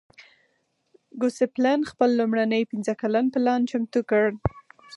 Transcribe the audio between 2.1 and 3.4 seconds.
لومړنی پنځه کلن